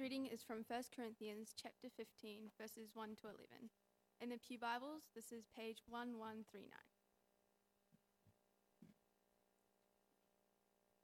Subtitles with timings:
[0.00, 3.68] reading is from 1 Corinthians chapter 15, verses 1 to 11.
[4.22, 6.72] In the Pew Bibles, this is page 1139.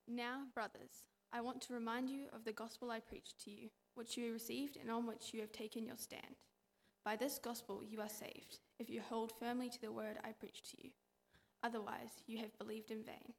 [0.09, 4.17] Now, brothers, I want to remind you of the gospel I preached to you, which
[4.17, 6.41] you received and on which you have taken your stand.
[7.05, 10.71] By this gospel you are saved, if you hold firmly to the word I preached
[10.71, 10.91] to you.
[11.63, 13.35] Otherwise, you have believed in vain.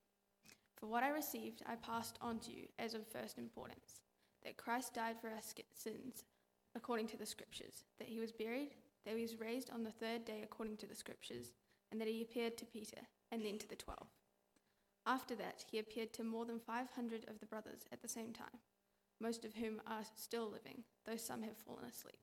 [0.76, 4.02] For what I received, I passed on to you as of first importance
[4.48, 5.41] that Christ died for our
[5.75, 6.23] sins
[6.73, 10.23] according to the Scriptures, that he was buried, that he was raised on the third
[10.23, 11.52] day according to the Scriptures,
[11.91, 14.08] and that he appeared to Peter and then to the twelve.
[15.05, 18.59] After that, he appeared to more than 500 of the brothers at the same time,
[19.20, 22.20] most of whom are still living, though some have fallen asleep.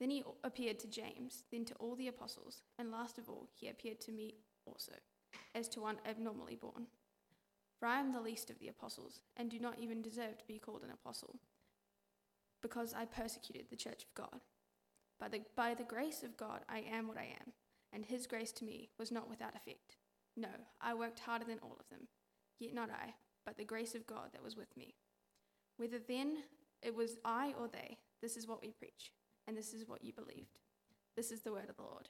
[0.00, 3.68] Then he appeared to James, then to all the apostles, and last of all, he
[3.68, 4.34] appeared to me
[4.66, 4.94] also,
[5.54, 6.88] as to one abnormally born.
[7.78, 10.58] For I am the least of the apostles, and do not even deserve to be
[10.58, 11.36] called an apostle,
[12.62, 14.40] because I persecuted the church of God.
[15.20, 17.52] By the, by the grace of God, I am what I am,
[17.92, 19.96] and his grace to me was not without effect.
[20.36, 20.48] No,
[20.80, 22.08] I worked harder than all of them,
[22.58, 24.94] yet not I, but the grace of God that was with me.
[25.76, 26.38] Whether then
[26.82, 29.12] it was I or they, this is what we preach,
[29.46, 30.58] and this is what you believed.
[31.16, 32.08] This is the word of the Lord.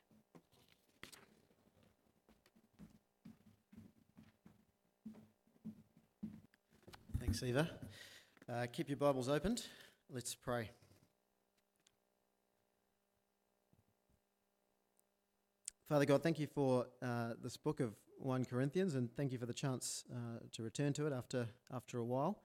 [7.34, 7.68] Thanks, Eva.
[8.48, 9.64] Uh, keep your Bibles opened.
[10.08, 10.70] Let's pray.
[15.88, 19.46] Father God, thank you for uh, this book of 1 Corinthians, and thank you for
[19.46, 22.38] the chance uh, to return to it after, after a while.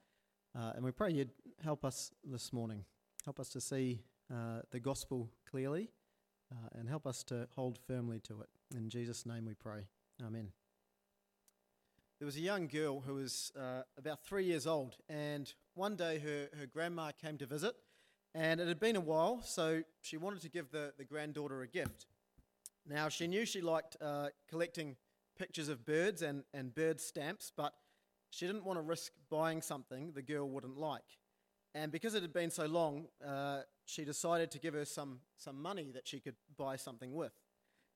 [0.58, 1.30] Uh, and we pray you'd
[1.64, 2.84] help us this morning.
[3.26, 4.02] Help us to see
[4.34, 5.92] uh, the gospel clearly
[6.52, 8.50] uh, and help us to hold firmly to it.
[8.76, 9.86] In Jesus' name we pray.
[10.26, 10.50] Amen.
[12.20, 16.20] There was a young girl who was uh, about three years old, and one day
[16.20, 17.74] her, her grandma came to visit,
[18.36, 21.68] and it had been a while, so she wanted to give the, the granddaughter a
[21.68, 22.08] gift.
[22.86, 24.98] Now, she knew she liked uh, collecting
[25.38, 27.74] pictures of birds and, and bird stamps, but
[28.32, 31.20] she didn't want to risk buying something the girl wouldn't like.
[31.74, 35.62] And because it had been so long, uh, she decided to give her some, some
[35.62, 37.32] money that she could buy something with.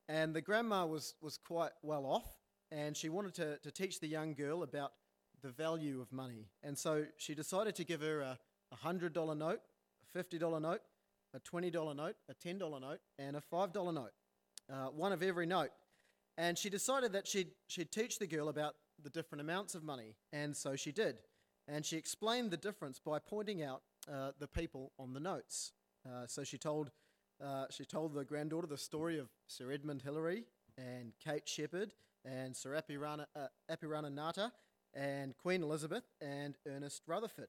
[0.08, 2.38] And the grandma was, was quite well off,
[2.74, 4.92] and she wanted to, to teach the young girl about
[5.42, 6.48] the value of money.
[6.62, 8.38] And so she decided to give her a
[8.84, 9.60] $100 note,
[10.14, 10.80] a $50 note,
[11.32, 14.12] a $20 note, a $10 note, and a $5 note,
[14.72, 15.70] uh, one of every note.
[16.36, 20.16] And she decided that she'd, she'd teach the girl about the different amounts of money,
[20.32, 21.18] and so she did.
[21.68, 25.72] And she explained the difference by pointing out uh, the people on the notes.
[26.06, 26.90] Uh, so she told,
[27.42, 30.44] uh, she told the granddaughter the story of Sir Edmund Hillary
[30.76, 31.92] and Kate Sheppard
[32.24, 34.48] and Sir Apirana, uh,
[34.94, 37.48] and Queen Elizabeth and Ernest Rutherford.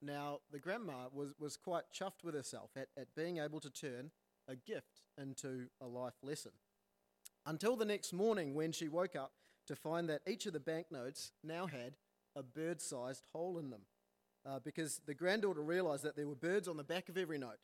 [0.00, 4.10] Now, the grandma was, was quite chuffed with herself at, at being able to turn
[4.48, 6.52] a gift into a life lesson.
[7.46, 9.32] Until the next morning when she woke up
[9.68, 11.94] to find that each of the banknotes now had
[12.34, 13.82] a bird sized hole in them.
[14.44, 17.58] Uh, because the granddaughter realised that there were birds on the back of every note,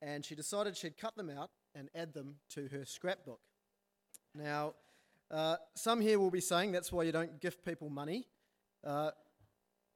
[0.00, 3.40] and she decided she'd cut them out and add them to her scrapbook.
[4.34, 4.74] Now,
[5.32, 8.26] uh, some here will be saying that's why you don't gift people money.
[8.84, 9.10] Uh,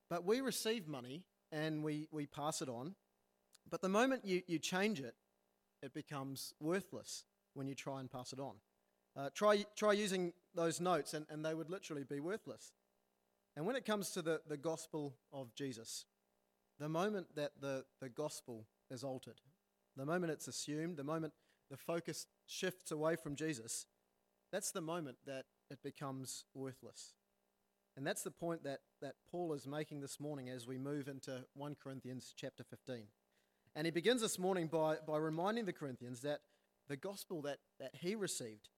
[0.08, 2.94] but we receive money and we, we pass it on.
[3.70, 5.14] But the moment you, you change it,
[5.82, 7.24] it becomes worthless
[7.54, 8.54] when you try and pass it on.
[9.16, 12.72] Uh, try, try using those notes, and, and they would literally be worthless.
[13.56, 16.04] And when it comes to the, the gospel of Jesus,
[16.78, 19.40] the moment that the, the gospel is altered,
[19.96, 21.32] the moment it's assumed, the moment
[21.70, 23.86] the focus shifts away from Jesus,
[24.56, 27.12] that's the moment that it becomes worthless.
[27.94, 31.44] And that's the point that, that Paul is making this morning as we move into
[31.56, 33.02] 1 Corinthians chapter 15.
[33.74, 36.40] And he begins this morning by, by reminding the Corinthians that
[36.88, 38.70] the gospel that, that he received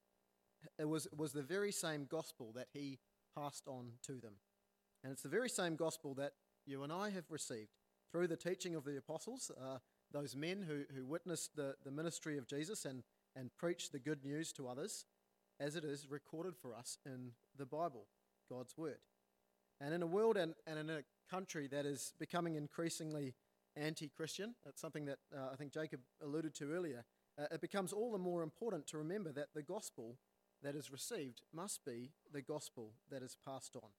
[0.81, 2.99] it was, was the very same gospel that he
[3.37, 4.35] passed on to them.
[5.05, 6.33] And it's the very same gospel that
[6.67, 7.71] you and I have received
[8.11, 9.79] through the teaching of the apostles, uh,
[10.11, 13.05] those men who, who witnessed the, the ministry of Jesus and,
[13.37, 15.05] and preached the good news to others,
[15.61, 18.07] as it is recorded for us in the Bible,
[18.51, 18.99] God's Word.
[19.81, 23.35] And in a world and, and in a country that is becoming increasingly
[23.77, 27.05] anti Christian, that's something that uh, I think Jacob alluded to earlier,
[27.39, 30.17] uh, it becomes all the more important to remember that the gospel
[30.63, 33.91] that is received must be the gospel that is passed on.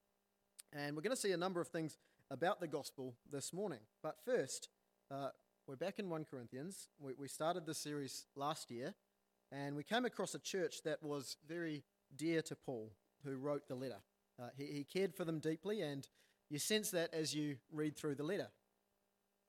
[0.73, 1.97] And we're going to see a number of things
[2.29, 3.79] about the gospel this morning.
[4.03, 4.69] But first,
[5.09, 5.29] uh,
[5.65, 6.89] we're back in 1 Corinthians.
[6.99, 8.93] We, we started this series last year,
[9.51, 11.83] and we came across a church that was very
[12.15, 12.91] dear to Paul,
[13.23, 14.01] who wrote the letter.
[14.41, 16.07] Uh, he, he cared for them deeply, and
[16.49, 18.49] you sense that as you read through the letter.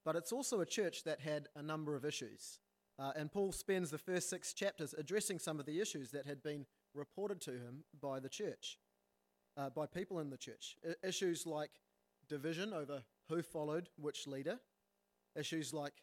[0.03, 2.59] but it's also a church that had a number of issues.
[2.97, 6.41] Uh, and Paul spends the first six chapters addressing some of the issues that had
[6.43, 8.79] been reported to him by the church,
[9.57, 10.75] uh, by people in the church.
[10.87, 11.71] I- issues like
[12.27, 14.59] division over who followed which leader,
[15.35, 15.93] issues like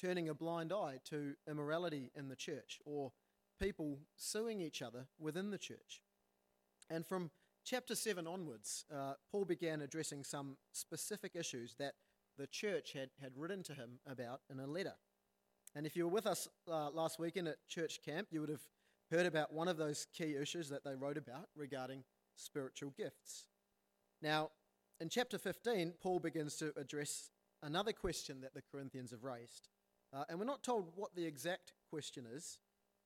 [0.00, 3.12] turning a blind eye to immorality in the church, or
[3.58, 6.02] people suing each other within the church.
[6.90, 7.30] And from
[7.64, 11.94] chapter 7 onwards, uh, Paul began addressing some specific issues that
[12.38, 14.94] the church had, had written to him about in a letter.
[15.74, 18.66] And if you were with us uh, last weekend at church camp, you would have
[19.10, 22.04] heard about one of those key issues that they wrote about regarding
[22.36, 23.48] spiritual gifts.
[24.22, 24.50] Now,
[25.00, 27.30] in chapter 15, Paul begins to address
[27.62, 29.68] another question that the Corinthians have raised.
[30.12, 32.58] Uh, and we're not told what the exact question is,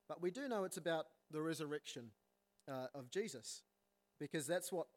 [0.07, 2.11] but we do know it's about the resurrection
[2.69, 3.61] uh, of Jesus,
[4.19, 4.87] because that's what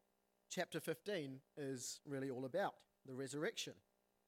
[0.50, 2.74] chapter 15 is really all about
[3.06, 3.74] the resurrection.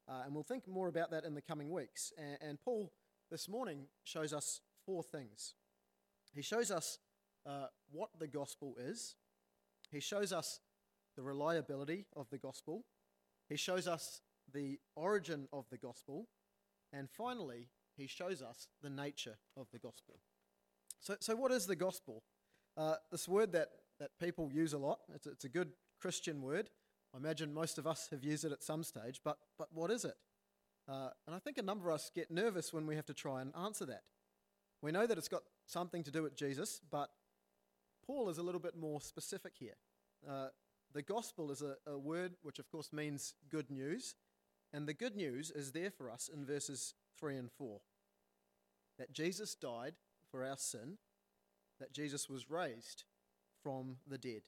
[0.08, 2.12] Uh, and we'll think more about that in the coming weeks.
[2.16, 2.92] And, and Paul,
[3.30, 5.54] this morning, shows us four things.
[6.34, 6.98] He shows us
[7.46, 9.16] uh, what the gospel is,
[9.90, 10.60] he shows us
[11.16, 12.84] the reliability of the gospel,
[13.48, 14.20] he shows us
[14.52, 16.28] the origin of the gospel,
[16.92, 20.20] and finally, he shows us the nature of the gospel.
[21.00, 22.23] So, so what is the gospel?
[22.77, 23.69] Uh, this word that,
[23.99, 26.71] that people use a lot, it's, it's a good Christian word.
[27.15, 30.05] I imagine most of us have used it at some stage, but, but what is
[30.05, 30.17] it?
[30.89, 33.41] Uh, and I think a number of us get nervous when we have to try
[33.41, 34.03] and answer that.
[34.83, 37.11] We know that it's got something to do with Jesus, but
[38.06, 39.75] Paul is a little bit more specific here.
[40.29, 40.49] Uh,
[40.95, 44.15] the gospel is a, a word which, of course, means good news,
[44.73, 47.81] and the good news is there for us in verses 3 and 4
[48.99, 49.95] that Jesus died
[50.30, 50.98] for our sin,
[51.80, 53.04] that Jesus was raised
[53.62, 54.42] from the dead.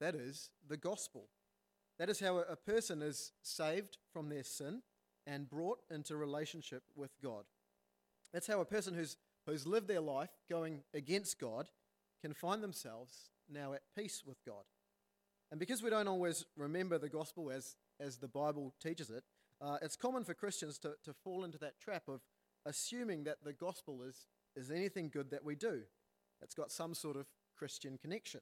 [0.00, 1.28] That is the gospel.
[1.98, 4.82] That is how a person is saved from their sin
[5.26, 7.44] and brought into relationship with God.
[8.32, 9.16] That's how a person who's,
[9.46, 11.68] who's lived their life going against God
[12.20, 14.64] can find themselves now at peace with God.
[15.50, 19.22] And because we don't always remember the gospel as, as the Bible teaches it,
[19.60, 22.22] uh, it's common for Christians to, to fall into that trap of
[22.66, 25.82] assuming that the gospel is, is anything good that we do.
[26.42, 28.40] It's got some sort of Christian connection.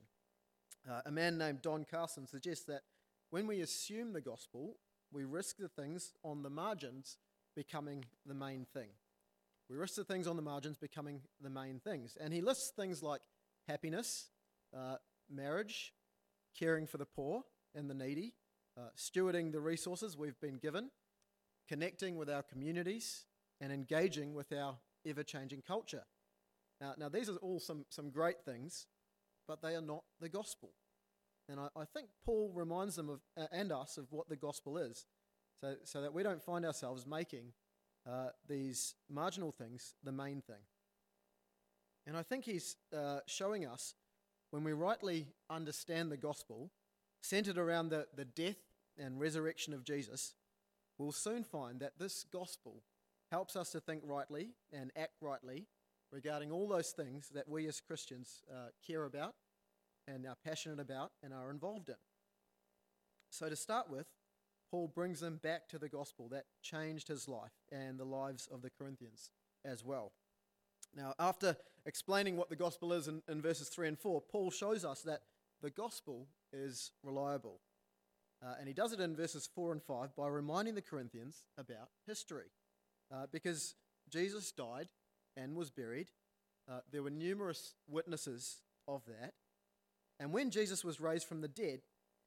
[0.89, 2.83] Uh, a man named Don Carson suggests that
[3.31, 4.77] when we assume the gospel,
[5.13, 7.19] we risk the things on the margins
[7.55, 8.89] becoming the main thing.
[9.71, 12.17] We risk the things on the margins becoming the main things.
[12.21, 13.21] And he lists things like
[13.69, 14.29] happiness,
[14.77, 14.97] uh,
[15.31, 15.93] marriage,
[16.59, 17.45] caring for the poor
[17.75, 18.35] and the needy,
[18.77, 20.91] uh, stewarding the resources we've been given,
[21.69, 23.25] connecting with our communities,
[23.61, 24.77] and engaging with our
[25.07, 26.05] ever changing culture.
[26.81, 28.87] Now, now, these are all some, some great things,
[29.47, 30.71] but they are not the gospel.
[31.49, 34.79] And I, I think Paul reminds them of, uh, and us of what the gospel
[34.79, 35.07] is,
[35.61, 37.53] so, so that we don't find ourselves making
[38.09, 40.65] uh, these marginal things the main thing.
[42.07, 43.95] And I think he's uh, showing us
[44.51, 46.71] when we rightly understand the gospel,
[47.23, 48.59] centered around the, the death
[48.99, 50.35] and resurrection of Jesus,
[50.99, 52.83] we'll soon find that this gospel
[53.33, 55.67] helps us to think rightly and act rightly
[56.13, 59.35] regarding all those things that we as Christians uh, care about
[60.07, 61.95] and are passionate about and are involved in.
[63.31, 64.07] So, to start with,
[64.71, 68.61] Paul brings them back to the gospel that changed his life and the lives of
[68.61, 69.31] the Corinthians
[69.65, 70.13] as well.
[70.95, 74.85] Now, after explaining what the gospel is in, in verses 3 and 4, Paul shows
[74.85, 75.23] us that
[75.63, 77.61] the gospel is reliable.
[78.45, 81.89] Uh, and he does it in verses 4 and 5 by reminding the Corinthians about
[82.07, 82.51] history.
[83.13, 83.75] Uh, because
[84.11, 84.89] Jesus died
[85.37, 86.09] and was buried,
[86.71, 89.35] uh, there were numerous witnesses of that.
[90.19, 91.81] And when Jesus was raised from the dead,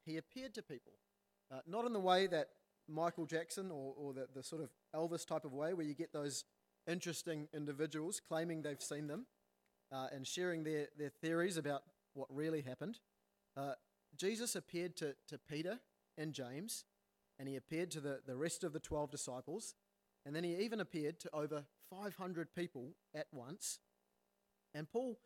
[0.06, 0.94] he appeared to people.
[1.52, 2.50] Uh, not in the way that
[2.88, 6.14] Michael Jackson or, or the, the sort of Elvis type of way, where you get
[6.14, 6.44] those
[6.88, 9.26] interesting individuals claiming they've seen them
[9.92, 13.00] uh, and sharing their, their theories about what really happened.
[13.58, 13.74] Uh,
[14.18, 15.80] Jesus appeared to, to Peter
[16.18, 16.86] and James,
[17.40, 19.76] and he appeared to the, the rest of the 12 disciples,
[20.26, 23.80] and then he even appeared to over 500 people at once.
[24.74, 25.20] And Paul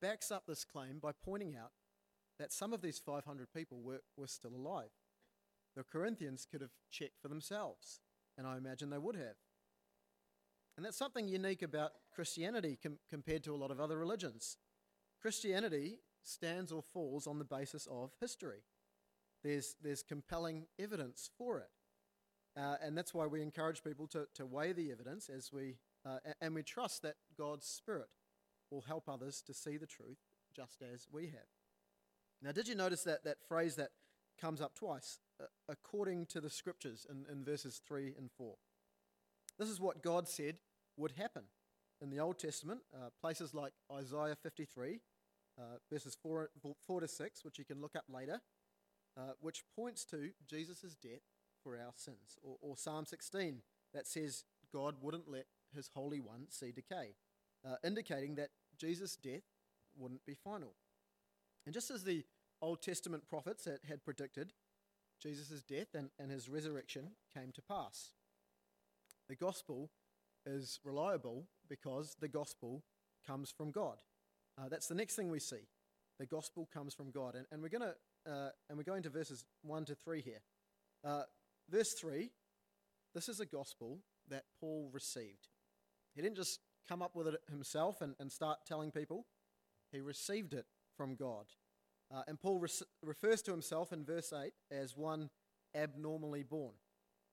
[0.00, 1.72] backs up this claim by pointing out
[2.38, 4.90] that some of these 500 people were, were still alive.
[5.76, 8.00] The Corinthians could have checked for themselves,
[8.36, 9.36] and I imagine they would have.
[10.76, 14.56] And that's something unique about Christianity com- compared to a lot of other religions.
[15.20, 18.62] Christianity stands or falls on the basis of history.
[19.42, 21.70] There's, there's compelling evidence for it.
[22.58, 26.18] Uh, and that's why we encourage people to, to weigh the evidence as we, uh,
[26.40, 28.08] and we trust that God's Spirit
[28.70, 30.18] will help others to see the truth
[30.54, 31.46] just as we have.
[32.42, 33.90] Now, did you notice that, that phrase that
[34.40, 38.54] comes up twice, uh, according to the scriptures, in, in verses 3 and 4?
[39.58, 40.56] This is what God said
[40.96, 41.44] would happen.
[42.00, 45.00] In the Old Testament, uh, places like Isaiah 53,
[45.58, 46.50] uh, verses 4,
[46.86, 48.40] 4 to 6, which you can look up later,
[49.16, 51.22] uh, which points to Jesus' death
[51.68, 52.38] for our sins.
[52.42, 53.60] Or, or, Psalm 16,
[53.92, 57.14] that says God wouldn't let his Holy One see decay,
[57.66, 58.48] uh, indicating that
[58.78, 59.42] Jesus' death
[59.98, 60.72] wouldn't be final.
[61.66, 62.24] And just as the
[62.62, 64.52] Old Testament prophets had, had predicted,
[65.20, 68.12] Jesus' death and, and his resurrection came to pass.
[69.28, 69.90] The gospel
[70.46, 72.82] is reliable because the gospel
[73.26, 73.98] comes from God.
[74.56, 75.68] Uh, that's the next thing we see.
[76.18, 77.34] The gospel comes from God.
[77.34, 77.94] And, and we're going to
[78.30, 80.40] uh, and we're going to verses 1 to 3 here.
[81.04, 81.22] Uh,
[81.70, 82.30] verse 3
[83.14, 83.98] this is a gospel
[84.28, 85.48] that Paul received.
[86.14, 89.26] He didn't just come up with it himself and, and start telling people,
[89.92, 91.46] he received it from God.
[92.14, 92.64] Uh, and Paul
[93.02, 95.30] refers to himself in verse 8 as one
[95.74, 96.74] abnormally born.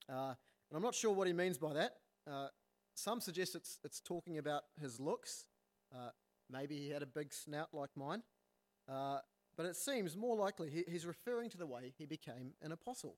[0.09, 0.33] Uh,
[0.69, 1.93] and I'm not sure what he means by that.
[2.29, 2.47] Uh,
[2.95, 5.45] some suggest it's, it's talking about his looks.
[5.93, 6.09] Uh,
[6.49, 8.23] maybe he had a big snout like mine.
[8.89, 9.19] Uh,
[9.57, 13.17] but it seems more likely he, he's referring to the way he became an apostle.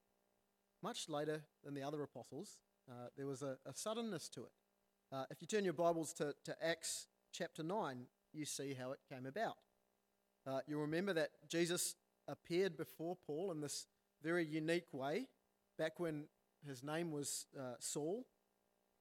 [0.82, 2.58] Much later than the other apostles,
[2.88, 4.52] uh, there was a, a, suddenness to it.
[5.30, 9.26] if you turn your Bibles to, to Acts chapter 9, you see how it came
[9.26, 9.56] about.
[10.46, 11.96] Uh, you'll remember that Jesus
[12.28, 13.86] appeared before Paul in this
[14.22, 15.26] very unique way
[15.78, 16.24] back when
[16.66, 18.26] his name was uh, Saul,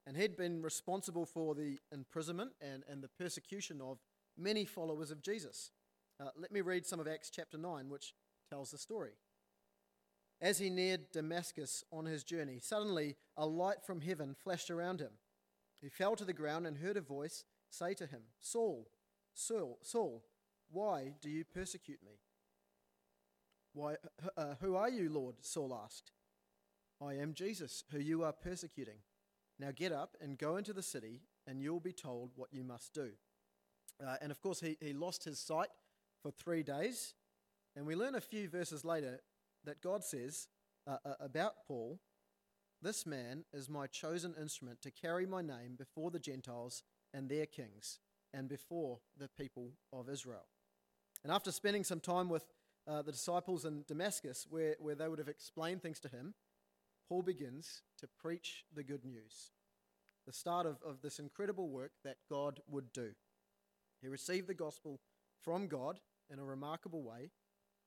[0.05, 3.99] and he'd been responsible for the imprisonment and, and the persecution of
[4.37, 5.71] many followers of Jesus.
[6.19, 8.13] Uh, let me read some of Acts chapter 9, which
[8.49, 9.11] tells the story.
[10.39, 15.11] As he neared Damascus on his journey, suddenly a light from heaven flashed around him.
[15.81, 18.87] He fell to the ground and heard a voice say to him, Saul,
[19.33, 20.23] Saul, Saul,
[20.71, 22.19] why do you persecute me?
[23.73, 23.95] Why,
[24.35, 25.35] uh, who are you, Lord?
[25.41, 26.11] Saul asked.
[27.01, 28.97] I am Jesus, who you are persecuting.
[29.59, 32.93] Now get up and go into the city, and you'll be told what you must
[32.93, 33.11] do.
[34.03, 35.69] Uh, and of course, he, he lost his sight
[36.21, 37.13] for three days.
[37.75, 39.19] And we learn a few verses later
[39.67, 40.47] that God says
[40.87, 41.99] uh, uh about Paul
[42.81, 46.83] This man is my chosen instrument to carry my name before the Gentiles
[47.13, 47.99] and their kings,
[48.33, 50.47] and before the people of Israel.
[51.23, 52.45] And after spending some time with
[52.87, 56.33] uh, the disciples in Damascus, where, where they would have explained things to him,
[57.09, 59.51] Paul begins to preach the good news,
[60.25, 63.11] the start of, of this incredible work that God would do.
[64.01, 64.99] He received the gospel
[65.41, 65.99] from God
[66.31, 67.31] in a remarkable way,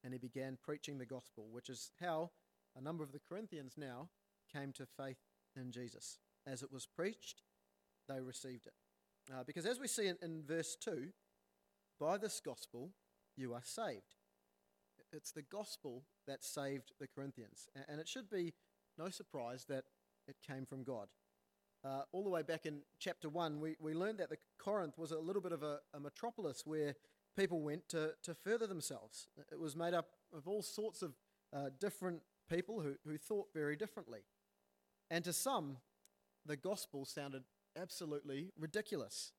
[0.03, 2.31] and he began preaching the gospel, which is how
[2.77, 4.09] a number of the Corinthians now
[4.53, 5.19] came to faith
[5.57, 6.19] in Jesus.
[6.47, 7.43] As it was preached,
[8.09, 8.75] they received it.
[9.33, 11.09] Uh, because as we see in, in verse 2,
[11.99, 12.91] by this gospel
[13.37, 14.17] you are saved.
[15.13, 17.69] It's the gospel that saved the Corinthians.
[17.89, 18.55] And it should be
[18.99, 19.85] no surprise that
[20.29, 21.09] it came from God.
[21.85, 25.13] Uh, all the way back in chapter 1, we, we learned that the Corinth was
[25.13, 26.95] a little bit of a, a metropolis where
[27.37, 29.29] people went to, to further themselves.
[29.51, 31.13] It was made up of all sorts of
[31.53, 34.21] uh, different people who, who thought very differently.
[35.11, 35.79] And to some,
[36.47, 37.45] the gospel sounded
[37.77, 39.33] absolutely ridiculous,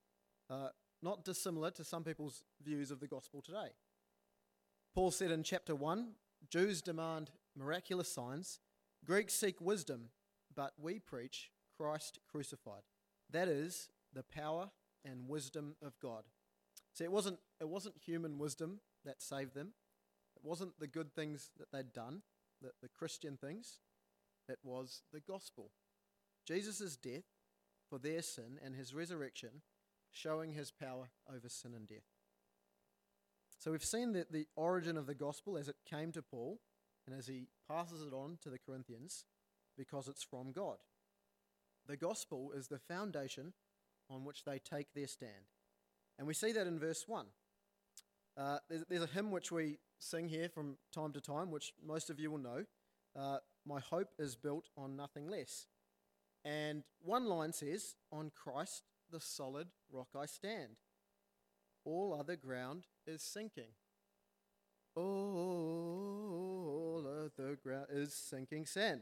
[0.49, 0.69] uh,
[1.01, 3.69] not dissimilar to some people's views of the gospel today.
[4.93, 6.09] Paul said in chapter 1
[6.49, 8.59] Jews demand miraculous signs,
[9.05, 10.09] Greeks seek wisdom,
[10.55, 12.83] but we preach Christ crucified.
[13.29, 14.69] That is the power
[15.05, 16.23] and wisdom of God.
[16.93, 19.73] See, it wasn't, it wasn't human wisdom that saved them.
[20.35, 22.21] It wasn't the good things that they'd done,
[22.61, 23.79] the, the Christian things.
[24.49, 25.71] It was the gospel.
[26.45, 27.23] Jesus' death
[27.89, 29.61] for their sin and his resurrection,
[30.11, 32.09] showing his power over sin and death.
[33.59, 36.59] So we've seen that the origin of the gospel as it came to Paul
[37.05, 39.25] and as he passes it on to the Corinthians
[39.77, 40.77] because it's from God.
[41.87, 43.53] The gospel is the foundation
[44.09, 45.45] on which they take their stand.
[46.21, 47.25] And we see that in verse 1.
[48.37, 52.11] Uh, there's, there's, a hymn which we sing here from time to time, which most
[52.11, 52.63] of you will know.
[53.19, 55.65] Uh, My hope is built on nothing less.
[56.45, 60.75] And one line says, On Christ, the solid rock I stand.
[61.85, 63.71] All other ground is sinking.
[64.95, 65.03] All
[67.03, 69.01] other ground is sinking sand.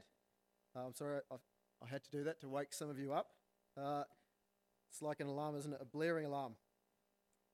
[0.74, 1.36] Uh, I'm sorry, I,
[1.84, 3.32] I, had to do that to wake some of you up.
[3.76, 4.06] Uh,
[4.90, 5.80] it's like an alarm, isn't it?
[5.82, 6.56] A blaring alarm.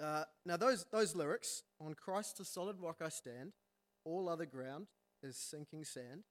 [0.03, 3.53] Uh, now, those, those lyrics, on Christ, the solid rock I stand,
[4.03, 4.87] all other ground
[5.23, 6.23] is sinking sand,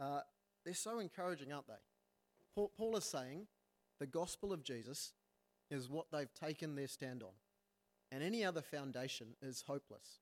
[0.00, 0.20] uh,
[0.64, 1.74] they're so encouraging, aren't they?
[2.54, 3.46] Paul, Paul is saying
[4.00, 5.12] the gospel of Jesus
[5.70, 7.32] is what they've taken their stand on,
[8.10, 10.20] and any other foundation is hopeless.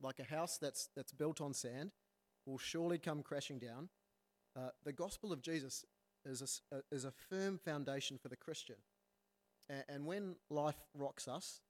[0.00, 1.92] Like a house that's, that's built on sand
[2.46, 3.88] will surely come crashing down.
[4.56, 5.84] Uh, the gospel of Jesus
[6.24, 8.76] is a, a- is a firm foundation for the Christian.
[9.68, 11.60] And, and when life rocks us,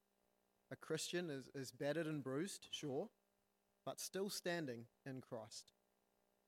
[0.72, 3.08] a Christian is, is battered and bruised, sure,
[3.84, 5.72] but still standing in Christ.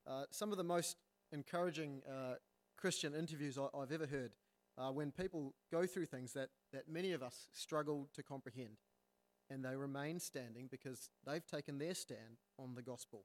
[0.06, 0.96] Uh, some of the most
[1.30, 2.34] encouraging uh,
[2.76, 4.32] Christian interviews I, I've ever heard
[4.78, 8.78] are when people go through things that, that many of us struggle to comprehend,
[9.50, 13.24] and they remain standing because they've taken their stand on the gospel.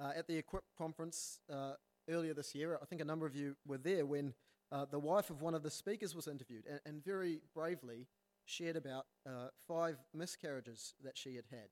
[0.00, 1.74] Uh, at the Equip conference uh,
[2.08, 4.34] earlier this year, I think a number of you were there when
[4.72, 8.06] uh, the wife of one of the speakers was interviewed and, and very bravely
[8.44, 11.68] shared about uh, five miscarriages that she had had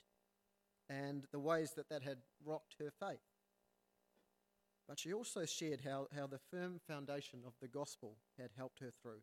[0.90, 3.20] and the ways that that had rocked her faith.
[4.88, 8.90] But she also shared how, how the firm foundation of the gospel had helped her
[9.00, 9.22] through.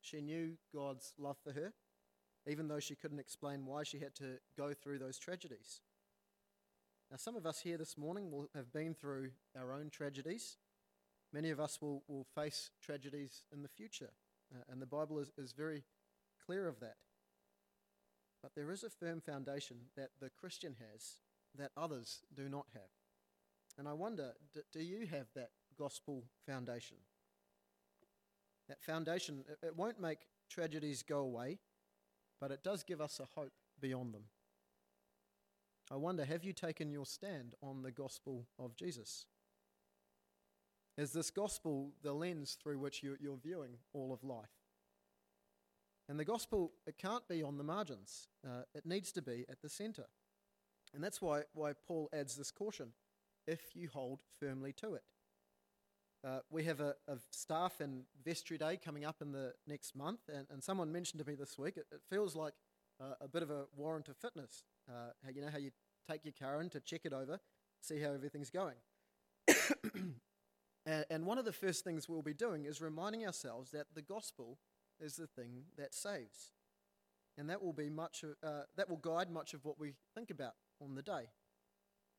[0.00, 1.72] She knew God's love for her,
[2.48, 5.80] even though she couldn't explain why she had to go through those tragedies.
[7.10, 10.56] Now, some of us here this morning will have been through our own tragedies.
[11.32, 14.10] Many of us will, will face tragedies in the future,
[14.54, 15.82] uh, and the Bible is, is very
[16.46, 16.96] clear of that.
[18.42, 21.18] But there is a firm foundation that the Christian has
[21.58, 22.82] that others do not have.
[23.78, 26.96] And I wonder, d- do you have that gospel foundation?
[28.68, 31.58] That foundation, it, it won't make tragedies go away,
[32.40, 34.24] but it does give us a hope beyond them.
[35.90, 39.26] I wonder, have you taken your stand on the gospel of Jesus?
[40.98, 44.65] Is this gospel the lens through which you, you're viewing all of life?
[46.08, 48.28] And the gospel, it can't be on the margins.
[48.46, 50.06] Uh, it needs to be at the centre.
[50.94, 52.92] And that's why, why Paul adds this caution
[53.46, 55.02] if you hold firmly to it.
[56.26, 60.20] Uh, we have a, a staff and vestry day coming up in the next month,
[60.32, 62.54] and, and someone mentioned to me this week it, it feels like
[63.00, 64.64] uh, a bit of a warrant of fitness.
[64.88, 65.70] Uh, you know how you
[66.10, 67.38] take your car in to check it over,
[67.80, 68.74] see how everything's going.
[70.86, 74.02] and, and one of the first things we'll be doing is reminding ourselves that the
[74.02, 74.58] gospel
[75.00, 76.52] is the thing that saves,
[77.36, 78.22] and that will be much.
[78.22, 81.30] Of, uh, that will guide much of what we think about on the day.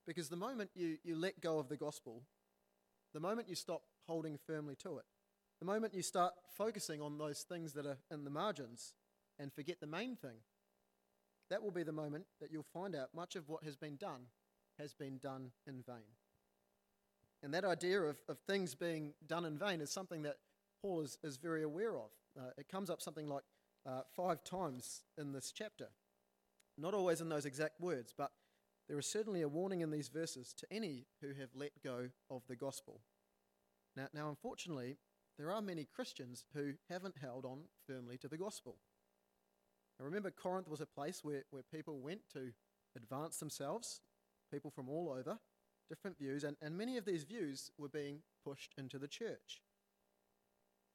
[0.06, 2.23] Because the moment you, you let go of the gospel,
[3.13, 5.06] the moment you stop holding firmly to it,
[5.60, 8.93] the moment you start focusing on those things that are in the margins
[9.38, 10.38] and forget the main thing,
[11.49, 14.28] that will be the moment that you'll find out much of what has been done
[14.80, 16.06] has been done in vain.
[17.43, 20.38] And that idea of, of things being done in vain is something that
[20.82, 22.10] Paul is, is very aware of.
[22.38, 23.43] Uh, it comes up something like
[23.86, 25.88] uh, five times in this chapter.
[26.78, 28.32] Not always in those exact words, but
[28.88, 32.43] there is certainly a warning in these verses to any who have let go of
[32.47, 33.02] the gospel.
[33.95, 34.97] Now, now unfortunately,
[35.38, 38.78] there are many Christians who haven't held on firmly to the gospel.
[40.00, 42.52] Now, remember, Corinth was a place where, where people went to
[42.95, 44.02] advance themselves,
[44.52, 45.39] people from all over,
[45.89, 49.62] different views, and, and many of these views were being pushed into the church.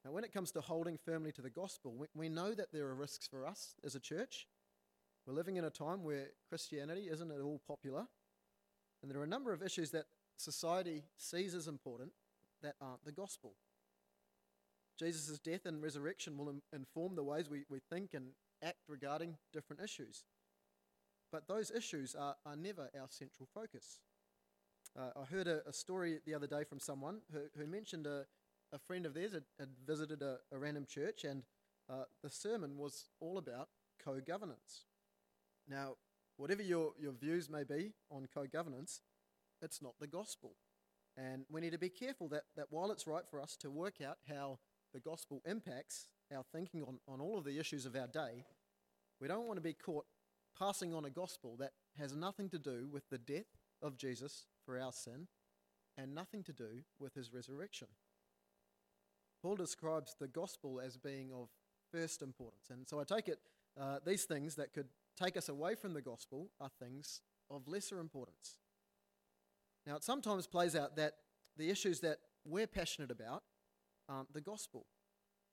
[0.05, 2.87] Now, when it comes to holding firmly to the gospel, we, we know that there
[2.87, 4.47] are risks for us as a church.
[5.25, 8.05] We're living in a time where Christianity isn't at all popular,
[9.01, 12.11] and there are a number of issues that society sees as important
[12.61, 13.53] that aren't the gospel.
[14.99, 18.27] Jesus' death and resurrection will inform the ways we, we think and
[18.61, 20.23] act regarding different issues.
[21.31, 23.99] But those issues are, are never our central focus.
[24.97, 28.25] Uh, I heard a, a story the other day from someone who, who mentioned a,
[28.73, 31.43] a friend of theirs had, had visited a, a random church, and
[31.89, 33.69] uh, the sermon was all about
[34.03, 34.85] co governance.
[35.69, 35.95] Now,
[36.37, 39.01] whatever your, your views may be on co governance,
[39.61, 40.55] it's not the gospel.
[41.15, 44.01] And we need to be careful that, that while it's right for us to work
[44.01, 44.57] out how
[44.93, 48.45] the gospel impacts our thinking on, on all of the issues of our day,
[49.21, 50.05] we don't want to be caught
[50.57, 53.45] passing on a gospel that has nothing to do with the death
[53.81, 55.27] of Jesus for our sin
[55.97, 57.87] and nothing to do with his resurrection.
[59.43, 61.49] Paul describes the gospel as being of
[61.91, 62.69] first importance.
[62.71, 63.39] And so I take it
[63.79, 64.87] uh, these things that could
[65.19, 68.57] take us away from the gospel are things of lesser importance.
[69.85, 71.15] Now, it sometimes plays out that
[71.57, 73.43] the issues that we're passionate about
[74.07, 74.85] aren't the gospel,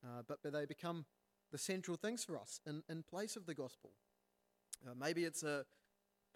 [0.05, 1.05] uh, but, they become
[1.51, 3.91] the central things for us in, in place of the gospel.
[4.87, 5.65] Uh, maybe it's a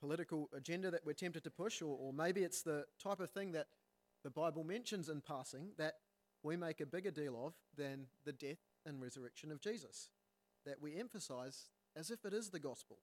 [0.01, 3.53] political agenda that we're tempted to push, or, or maybe it's the type of thing
[3.53, 3.69] that
[4.25, 5.95] the Bible mentions in passing that
[6.45, 10.11] we make a bigger deal of than the death and resurrection of Jesus,
[10.65, 12.99] that we emphasize as if it is the gospel.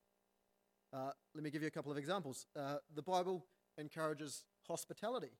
[0.93, 2.45] Uh, let me give you a couple of examples.
[2.57, 3.45] Uh, the Bible
[3.77, 5.31] encourages hospitality.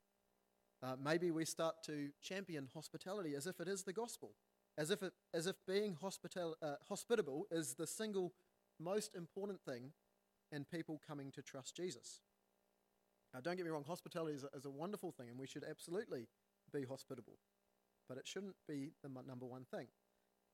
[0.82, 4.32] Uh, maybe we start to champion hospitality as if it is the gospel,
[4.78, 8.34] as if, it, as if being hospital, uh, hospitable is the single
[8.80, 9.92] most important thing
[10.52, 12.22] in people coming to trust Jesus.
[13.34, 15.64] Now, don't get me wrong, hospitality is a, is a wonderful thing, and we should
[15.70, 16.28] absolutely
[16.74, 17.38] be hospitable.
[18.08, 19.88] But it shouldn't be the number one thing.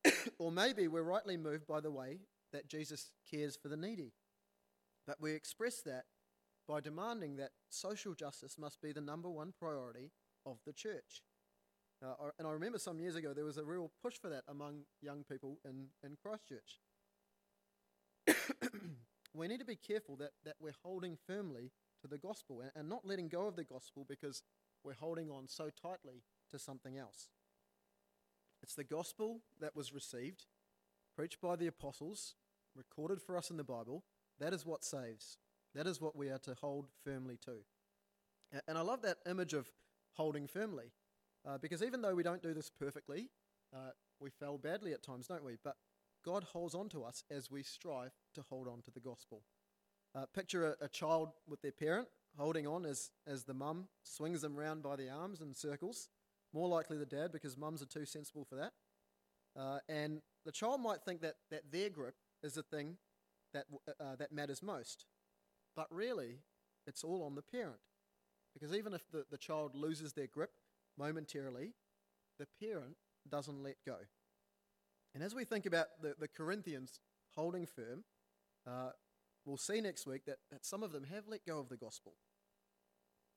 [0.39, 2.19] or maybe we're rightly moved by the way
[2.53, 4.13] that Jesus cares for the needy.
[5.05, 6.05] But we express that
[6.67, 10.11] by demanding that social justice must be the number one priority
[10.45, 11.23] of the church.
[12.03, 14.81] Uh, and I remember some years ago there was a real push for that among
[15.01, 16.79] young people in, in Christchurch.
[19.33, 22.89] we need to be careful that, that we're holding firmly to the gospel and, and
[22.89, 24.43] not letting go of the gospel because
[24.83, 27.29] we're holding on so tightly to something else.
[28.61, 30.45] It's the gospel that was received,
[31.15, 32.35] preached by the apostles,
[32.75, 34.03] recorded for us in the Bible.
[34.39, 35.37] That is what saves.
[35.75, 37.57] That is what we are to hold firmly to.
[38.67, 39.67] And I love that image of
[40.13, 40.91] holding firmly
[41.47, 43.29] uh, because even though we don't do this perfectly,
[43.75, 45.57] uh, we fail badly at times, don't we?
[45.63, 45.75] But
[46.25, 49.43] God holds on to us as we strive to hold on to the gospel.
[50.15, 54.41] Uh, picture a, a child with their parent holding on as, as the mum swings
[54.41, 56.09] them round by the arms in circles.
[56.57, 58.73] More likely the dad because mums are too sensible for that.
[59.55, 62.97] Uh, and the child might think that, that their grip is the thing
[63.53, 63.65] that,
[63.99, 65.05] uh, that matters most.
[65.75, 66.39] But really,
[66.87, 67.77] it's all on the parent.
[68.55, 70.49] Because even if the, the child loses their grip
[70.97, 71.73] momentarily,
[72.39, 72.95] the parent
[73.29, 73.97] doesn't let go.
[75.13, 77.01] And as we think about the, the Corinthians
[77.35, 78.03] holding firm,
[78.65, 78.93] uh,
[79.45, 82.13] we'll see next week that, that some of them have let go of the gospel.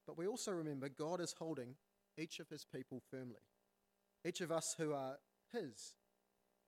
[0.07, 1.75] But we also remember God is holding
[2.19, 3.41] each of his people firmly.
[4.27, 5.17] Each of us who are
[5.53, 5.95] his.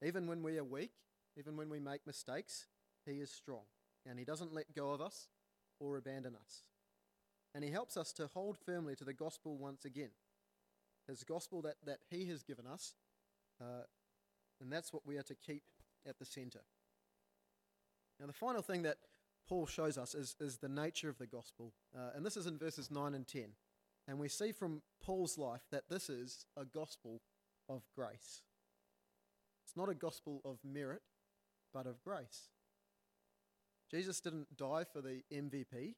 [0.04, 0.92] Even when we are weak,
[1.38, 2.66] even when we make mistakes,
[3.06, 3.64] he is strong.
[4.06, 5.28] And he doesn't let go of us
[5.78, 6.62] or abandon us.
[7.54, 10.10] And he helps us to hold firmly to the gospel once again.
[11.06, 12.94] His gospel that, that he has given us.
[13.60, 13.84] Uh,
[14.60, 15.62] and that's what we are to keep
[16.08, 16.60] at the center.
[18.18, 18.98] Now, the final thing that
[19.48, 21.72] Paul shows us is, is the nature of the gospel.
[21.96, 23.48] Uh, and this is in verses 9 and 10.
[24.08, 27.22] And we see from Paul's life that this is a gospel
[27.68, 28.42] of grace.
[29.64, 31.02] It's not a gospel of merit,
[31.72, 32.48] but of grace.
[33.90, 35.94] Jesus didn't die for the MVP,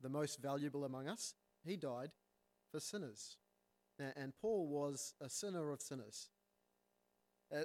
[0.00, 1.34] the most valuable among us.
[1.64, 2.10] He died
[2.70, 3.36] for sinners.
[3.98, 6.30] And Paul was a sinner of sinners.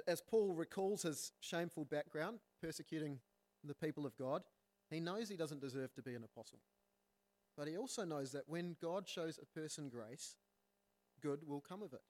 [0.06, 3.18] As Paul recalls his shameful background, persecuting
[3.64, 4.42] the people of God,
[4.90, 6.60] he knows he doesn't deserve to be an apostle.
[7.58, 10.36] But he also knows that when God shows a person grace,
[11.20, 12.02] good will come of it.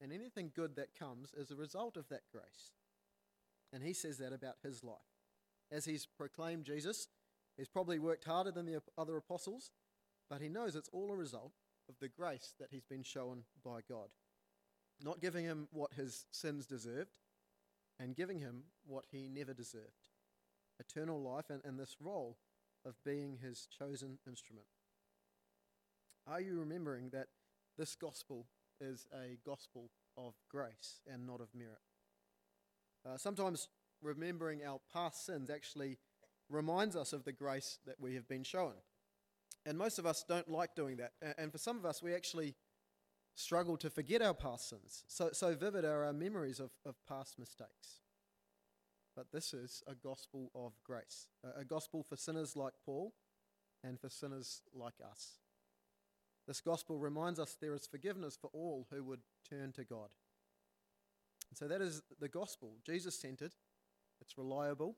[0.00, 2.72] And anything good that comes is a result of that grace.
[3.72, 4.96] And he says that about his life.
[5.70, 7.06] As he's proclaimed Jesus,
[7.56, 9.70] he's probably worked harder than the other apostles,
[10.28, 11.52] but he knows it's all a result
[11.88, 14.08] of the grace that he's been shown by God.
[15.00, 17.12] Not giving him what his sins deserved,
[18.00, 20.08] and giving him what he never deserved
[20.80, 22.36] eternal life and, and this role
[22.84, 24.66] of being his chosen instrument.
[26.26, 27.28] Are you remembering that
[27.78, 28.46] this gospel
[28.80, 31.80] is a gospel of grace and not of merit?
[33.06, 33.68] Uh, sometimes
[34.00, 35.98] remembering our past sins actually
[36.48, 38.74] reminds us of the grace that we have been shown.
[39.64, 41.12] And most of us don't like doing that.
[41.38, 42.54] And for some of us, we actually
[43.34, 45.04] struggle to forget our past sins.
[45.06, 48.01] So, so vivid are our memories of, of past mistakes.
[49.14, 53.12] But this is a gospel of grace, a, gospel for sinners like Paul
[53.84, 55.38] and for sinners like us.
[56.48, 60.08] This gospel reminds us there is forgiveness for all who would turn to God.
[61.50, 63.52] And so that is the gospel, Jesus centered,
[64.20, 64.96] it's reliable,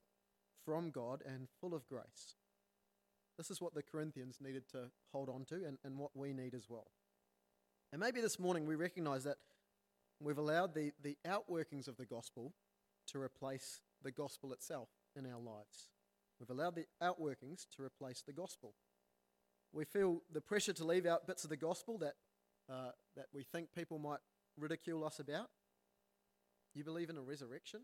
[0.64, 2.36] from God, and full of grace.
[3.36, 6.54] This is what the Corinthians needed to hold on to and, and what we need
[6.54, 6.86] as well.
[7.92, 9.38] And maybe this morning we recognize that
[10.20, 12.52] we've allowed the, the outworkings of the gospel
[13.08, 15.90] to replace the gospel itself in our lives.
[16.38, 18.74] We've allowed the outworkings to replace the gospel.
[19.72, 22.14] We feel the pressure to leave out bits of the gospel that,
[22.70, 24.20] uh, that we think people might
[24.56, 25.48] ridicule us about.
[26.74, 27.80] You believe in a resurrection?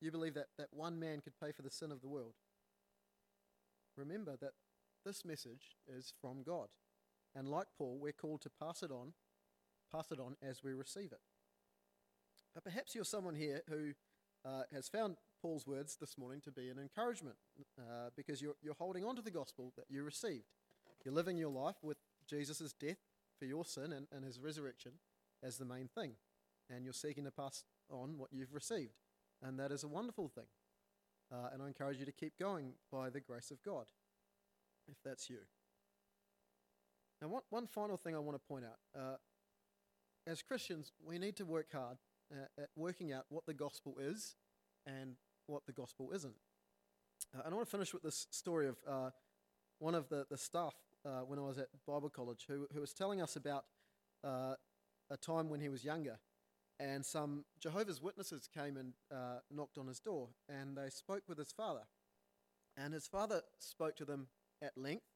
[0.00, 2.34] You believe that, that one man could pay for the sin of the world?
[3.96, 4.52] Remember that
[5.04, 6.68] this message is from God.
[7.34, 9.12] And like Paul, we're called to pass it on,
[9.92, 11.20] pass it on as we receive it.
[12.54, 13.92] But perhaps you're someone here who
[14.46, 17.36] uh, has found Paul's words this morning to be an encouragement
[17.78, 20.44] uh, because you're, you're holding on to the gospel that you received.
[21.04, 22.98] You're living your life with Jesus' death
[23.38, 24.92] for your sin and, and his resurrection
[25.42, 26.12] as the main thing.
[26.70, 28.94] And you're seeking to pass on what you've received.
[29.42, 30.46] And that is a wonderful thing.
[31.32, 33.86] Uh, and I encourage you to keep going by the grace of God,
[34.88, 35.38] if that's you.
[37.20, 39.00] Now, one, one final thing I want to point out.
[39.00, 39.16] Uh,
[40.26, 41.98] as Christians, we need to work hard
[42.32, 44.34] uh, at working out what the gospel is
[44.86, 46.34] and what the gospel isn't.
[47.34, 49.10] Uh, and I want to finish with this story of uh,
[49.78, 52.92] one of the, the staff uh, when I was at Bible college who, who was
[52.92, 53.64] telling us about
[54.24, 54.54] uh,
[55.10, 56.18] a time when he was younger,
[56.78, 61.38] and some Jehovah's Witnesses came and uh, knocked on his door, and they spoke with
[61.38, 61.82] his father.
[62.76, 64.28] And his father spoke to them
[64.60, 65.06] at length.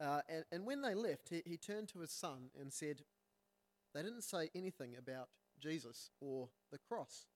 [0.00, 3.02] Uh, and, and when they left, he, he turned to his son and said,
[3.94, 5.28] They didn't say anything about
[5.60, 7.26] Jesus or the cross.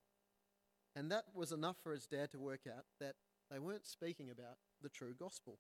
[0.97, 3.15] And that was enough for his dad to work out that
[3.51, 5.59] they weren't speaking about the true gospel.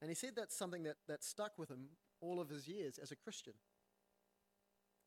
[0.00, 1.88] And he said that's something that, that stuck with him
[2.20, 3.54] all of his years as a Christian.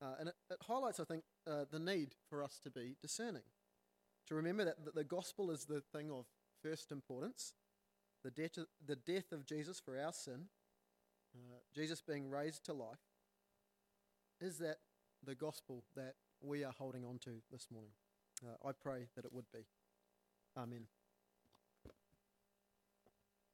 [0.01, 3.43] Uh, and it, it, highlights, I think, uh, the need for us to be discerning,
[4.27, 6.25] to remember that, that the gospel is the thing of
[6.62, 7.53] first importance,
[8.23, 10.45] the death, of, the death of Jesus for our sin,
[11.36, 12.97] uh, Jesus being raised to life,
[14.39, 14.77] is that
[15.27, 17.91] the gospel that we are holding on to this morning?
[18.41, 19.65] Uh, I pray that it would be.
[20.57, 20.85] Amen.